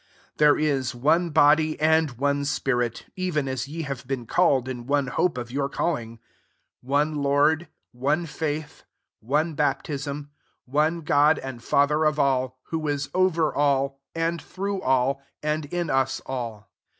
[0.35, 4.87] 4 There ia one body and one spirit, even as ye have been called in
[4.87, 6.17] one hope of your calling;
[6.81, 8.83] 5 one Lord, one faith,
[9.19, 10.31] one baptism,
[10.65, 15.65] 6 one God and Father of all; who is over all, and through all, and
[15.65, 16.71] in {u9\ all.